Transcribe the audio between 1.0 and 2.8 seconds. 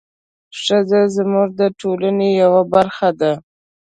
زموږ د ټولنې یوه